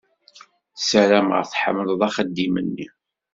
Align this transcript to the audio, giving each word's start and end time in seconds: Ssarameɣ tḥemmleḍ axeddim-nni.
Ssarameɣ 0.79 1.41
tḥemmleḍ 1.45 2.01
axeddim-nni. 2.07 2.87